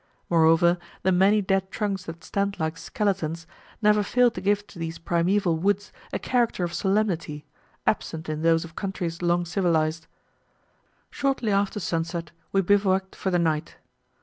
[0.31, 3.45] Moreover, the many dead trunks that stand like skeletons,
[3.83, 7.45] never fail to give to these primeval woods a character of solemnity,
[7.85, 10.07] absent in those of countries long civilized.
[11.11, 13.75] Shortly after sunset we bivouacked for the night.